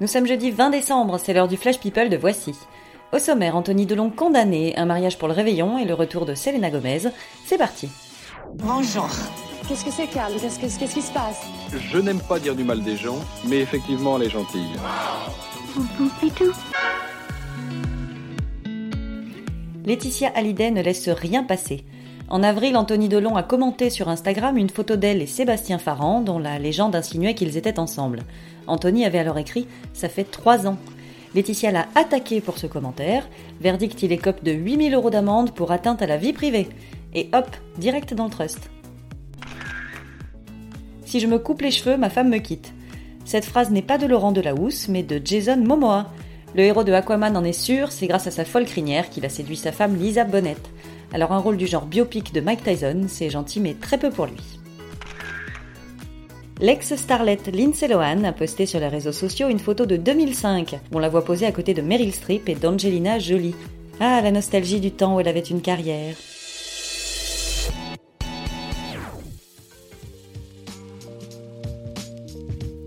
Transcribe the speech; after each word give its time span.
Nous 0.00 0.06
sommes 0.06 0.26
jeudi 0.26 0.50
20 0.50 0.70
décembre, 0.70 1.18
c'est 1.18 1.32
l'heure 1.34 1.48
du 1.48 1.56
Flash 1.56 1.78
People 1.78 2.08
de 2.08 2.16
Voici. 2.16 2.54
Au 3.12 3.18
sommaire, 3.18 3.56
Anthony 3.56 3.86
Delon 3.86 4.10
condamné, 4.10 4.74
un 4.76 4.86
mariage 4.86 5.18
pour 5.18 5.28
le 5.28 5.34
réveillon 5.34 5.78
et 5.78 5.84
le 5.84 5.94
retour 5.94 6.26
de 6.26 6.34
Selena 6.34 6.70
Gomez. 6.70 7.00
C'est 7.44 7.58
parti. 7.58 7.88
Bonjour. 8.54 9.08
Qu'est-ce 9.68 9.84
que 9.84 9.90
c'est, 9.90 10.06
Carl 10.06 10.32
Qu'est-ce 10.40 10.58
que- 10.58 10.78
qu'est-ce 10.78 10.94
qui 10.94 11.02
se 11.02 11.12
passe? 11.12 11.42
Je 11.90 11.98
n'aime 11.98 12.20
pas 12.20 12.38
dire 12.38 12.54
du 12.56 12.64
mal 12.64 12.82
des 12.82 12.96
gens, 12.96 13.18
mais 13.46 13.58
effectivement, 13.58 14.16
elle 14.16 14.24
est 14.26 14.30
gentille. 14.30 14.70
Laetitia 19.84 20.30
Hallyday 20.34 20.70
ne 20.70 20.82
laisse 20.82 21.08
rien 21.08 21.42
passer. 21.44 21.84
En 22.30 22.44
avril, 22.44 22.76
Anthony 22.76 23.08
Delon 23.08 23.34
a 23.34 23.42
commenté 23.42 23.90
sur 23.90 24.08
Instagram 24.08 24.56
une 24.56 24.70
photo 24.70 24.94
d'elle 24.94 25.20
et 25.20 25.26
Sébastien 25.26 25.78
Farran, 25.78 26.20
dont 26.20 26.38
la 26.38 26.60
légende 26.60 26.94
insinuait 26.94 27.34
qu'ils 27.34 27.56
étaient 27.56 27.80
ensemble. 27.80 28.20
Anthony 28.68 29.04
avait 29.04 29.18
alors 29.18 29.38
écrit 29.38 29.66
Ça 29.94 30.08
fait 30.08 30.22
trois 30.22 30.68
ans. 30.68 30.78
Laetitia 31.34 31.72
l'a 31.72 31.88
attaqué 31.96 32.40
pour 32.40 32.58
ce 32.58 32.68
commentaire. 32.68 33.28
Verdict, 33.60 34.00
il 34.04 34.12
écope 34.12 34.44
de 34.44 34.52
8000 34.52 34.94
euros 34.94 35.10
d'amende 35.10 35.50
pour 35.50 35.72
atteinte 35.72 36.02
à 36.02 36.06
la 36.06 36.18
vie 36.18 36.32
privée. 36.32 36.68
Et 37.14 37.28
hop, 37.32 37.48
direct 37.78 38.14
dans 38.14 38.26
le 38.26 38.30
trust. 38.30 38.70
Si 41.04 41.18
je 41.18 41.26
me 41.26 41.40
coupe 41.40 41.62
les 41.62 41.72
cheveux, 41.72 41.96
ma 41.96 42.10
femme 42.10 42.28
me 42.28 42.38
quitte. 42.38 42.72
Cette 43.24 43.44
phrase 43.44 43.70
n'est 43.70 43.82
pas 43.82 43.98
de 43.98 44.06
Laurent 44.06 44.30
Delahousse, 44.30 44.86
mais 44.86 45.02
de 45.02 45.20
Jason 45.24 45.56
Momoa. 45.56 46.06
Le 46.54 46.62
héros 46.62 46.84
de 46.84 46.92
Aquaman 46.92 47.36
en 47.36 47.42
est 47.42 47.52
sûr, 47.52 47.90
c'est 47.90 48.06
grâce 48.06 48.28
à 48.28 48.30
sa 48.30 48.44
folle 48.44 48.66
crinière 48.66 49.10
qu'il 49.10 49.26
a 49.26 49.28
séduit 49.28 49.56
sa 49.56 49.72
femme 49.72 49.96
Lisa 49.96 50.22
Bonet. 50.22 50.56
Alors 51.12 51.32
un 51.32 51.38
rôle 51.38 51.56
du 51.56 51.66
genre 51.66 51.86
biopic 51.86 52.32
de 52.32 52.40
Mike 52.40 52.62
Tyson, 52.62 53.06
c'est 53.08 53.30
gentil 53.30 53.60
mais 53.60 53.74
très 53.74 53.98
peu 53.98 54.10
pour 54.10 54.26
lui. 54.26 54.36
L'ex-starlette 56.60 57.48
Lindsay 57.54 57.88
Lohan 57.88 58.22
a 58.24 58.32
posté 58.32 58.66
sur 58.66 58.80
les 58.80 58.88
réseaux 58.88 59.12
sociaux 59.12 59.48
une 59.48 59.58
photo 59.58 59.86
de 59.86 59.96
2005. 59.96 60.78
On 60.92 60.98
la 60.98 61.08
voit 61.08 61.24
posée 61.24 61.46
à 61.46 61.52
côté 61.52 61.72
de 61.72 61.80
Meryl 61.80 62.12
Streep 62.12 62.48
et 62.48 62.54
d'Angelina 62.54 63.18
Jolie. 63.18 63.54
Ah, 63.98 64.20
la 64.20 64.30
nostalgie 64.30 64.78
du 64.78 64.90
temps 64.90 65.16
où 65.16 65.20
elle 65.20 65.28
avait 65.28 65.40
une 65.40 65.62
carrière. 65.62 66.14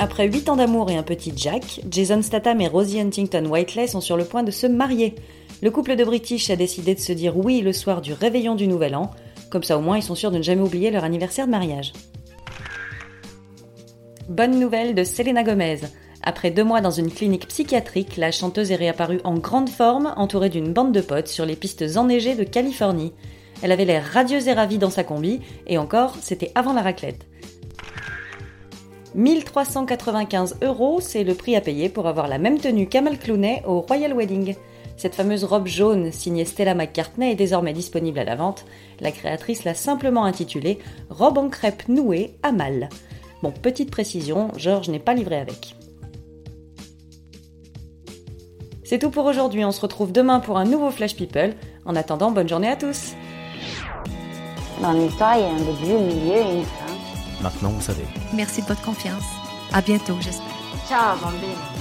Après 0.00 0.28
8 0.28 0.48
ans 0.48 0.56
d'amour 0.56 0.90
et 0.90 0.96
un 0.96 1.02
petit 1.02 1.32
Jack, 1.36 1.80
Jason 1.90 2.22
Statham 2.22 2.60
et 2.60 2.68
Rosie 2.68 3.00
Huntington 3.00 3.44
Whiteley 3.46 3.88
sont 3.88 4.00
sur 4.00 4.16
le 4.16 4.24
point 4.24 4.44
de 4.44 4.50
se 4.50 4.66
marier. 4.66 5.14
Le 5.60 5.72
couple 5.72 5.96
de 5.96 6.04
British 6.04 6.50
a 6.50 6.56
décidé 6.56 6.94
de 6.94 7.00
se 7.00 7.12
dire 7.12 7.36
oui 7.36 7.62
le 7.62 7.72
soir 7.72 8.00
du 8.00 8.12
réveillon 8.12 8.54
du 8.54 8.68
Nouvel 8.68 8.94
An, 8.94 9.10
comme 9.50 9.64
ça 9.64 9.76
au 9.76 9.80
moins 9.80 9.96
ils 9.96 10.04
sont 10.04 10.14
sûrs 10.14 10.30
de 10.30 10.38
ne 10.38 10.42
jamais 10.42 10.62
oublier 10.62 10.92
leur 10.92 11.02
anniversaire 11.02 11.46
de 11.46 11.50
mariage. 11.50 11.92
Bonne 14.28 14.60
nouvelle 14.60 14.94
de 14.94 15.02
Selena 15.02 15.42
Gomez. 15.42 15.80
Après 16.22 16.52
deux 16.52 16.62
mois 16.62 16.80
dans 16.80 16.92
une 16.92 17.10
clinique 17.10 17.48
psychiatrique, 17.48 18.16
la 18.16 18.30
chanteuse 18.30 18.70
est 18.70 18.76
réapparue 18.76 19.20
en 19.24 19.34
grande 19.34 19.68
forme, 19.68 20.12
entourée 20.16 20.50
d'une 20.50 20.72
bande 20.72 20.92
de 20.92 21.00
potes 21.00 21.28
sur 21.28 21.44
les 21.44 21.56
pistes 21.56 21.84
enneigées 21.96 22.36
de 22.36 22.44
Californie. 22.44 23.12
Elle 23.62 23.72
avait 23.72 23.84
l'air 23.84 24.04
radieuse 24.04 24.46
et 24.46 24.52
ravie 24.52 24.78
dans 24.78 24.90
sa 24.90 25.02
combi, 25.02 25.40
et 25.66 25.78
encore, 25.78 26.14
c'était 26.20 26.52
avant 26.54 26.72
la 26.72 26.82
raclette. 26.82 27.26
1395 29.16 30.58
euros, 30.62 31.00
c'est 31.00 31.24
le 31.24 31.34
prix 31.34 31.56
à 31.56 31.60
payer 31.60 31.88
pour 31.88 32.06
avoir 32.06 32.28
la 32.28 32.38
même 32.38 32.58
tenue 32.58 32.86
qu'Amal 32.86 33.18
Clooney 33.18 33.62
au 33.66 33.80
Royal 33.80 34.14
Wedding. 34.14 34.54
Cette 34.98 35.14
fameuse 35.14 35.44
robe 35.44 35.68
jaune 35.68 36.10
signée 36.10 36.44
Stella 36.44 36.74
McCartney 36.74 37.30
est 37.30 37.36
désormais 37.36 37.72
disponible 37.72 38.18
à 38.18 38.24
la 38.24 38.34
vente. 38.34 38.64
La 38.98 39.12
créatrice 39.12 39.62
l'a 39.62 39.74
simplement 39.74 40.24
intitulée 40.24 40.80
Robe 41.08 41.38
en 41.38 41.48
crêpe 41.48 41.88
nouée 41.88 42.34
Amal. 42.42 42.88
Bon, 43.42 43.52
petite 43.52 43.92
précision, 43.92 44.50
Georges 44.56 44.88
n'est 44.88 44.98
pas 44.98 45.14
livré 45.14 45.36
avec. 45.36 45.76
C'est 48.82 48.98
tout 48.98 49.10
pour 49.10 49.26
aujourd'hui, 49.26 49.64
on 49.64 49.70
se 49.70 49.80
retrouve 49.80 50.10
demain 50.10 50.40
pour 50.40 50.58
un 50.58 50.64
nouveau 50.64 50.90
Flash 50.90 51.14
People. 51.14 51.54
En 51.84 51.94
attendant, 51.94 52.32
bonne 52.32 52.48
journée 52.48 52.68
à 52.68 52.76
tous 52.76 53.12
Dans 54.82 54.92
l'histoire, 54.92 55.36
il 55.36 55.42
y 55.42 55.44
a 55.44 55.50
un 55.50 55.58
début, 55.58 55.92
un 55.92 56.06
milieu 56.06 56.36
et 56.38 56.54
une 56.56 56.64
fin. 56.64 57.42
Maintenant, 57.42 57.70
vous 57.70 57.82
savez. 57.82 58.04
Merci 58.34 58.62
de 58.62 58.66
votre 58.66 58.82
confiance. 58.82 59.24
À 59.72 59.80
bientôt, 59.80 60.16
j'espère. 60.20 60.56
Ciao, 60.88 61.16
bambine. 61.22 61.77